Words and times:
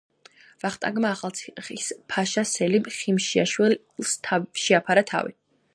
ვახტანგმა 0.63 1.11
ახალციხის 1.15 1.91
ფაშა 2.13 2.45
სელიმ 2.55 2.91
ხიმშიაშვილს, 2.97 4.19
შეაფარა 4.65 5.11
თავი. 5.13 5.39